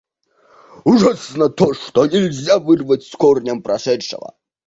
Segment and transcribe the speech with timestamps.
[0.89, 4.33] Ужасно то, что нельзя вырвать с корнем прошедшего.